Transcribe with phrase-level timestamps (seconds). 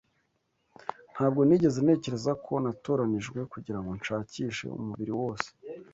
[1.13, 5.47] Ntabwo nigeze ntekereza ko natoranijwe kugirango nshakishe umubiri wose.